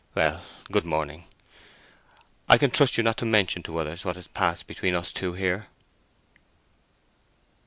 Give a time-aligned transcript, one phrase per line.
[0.15, 0.41] Well,
[0.71, 1.25] good morning;
[2.49, 5.33] I can trust you not to mention to others what has passed between us two
[5.33, 5.67] here."